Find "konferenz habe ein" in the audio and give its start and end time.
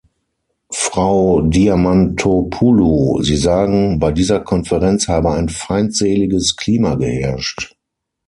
4.39-5.47